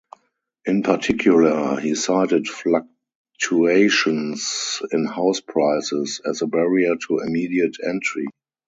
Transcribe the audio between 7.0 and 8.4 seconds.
to immediate entry.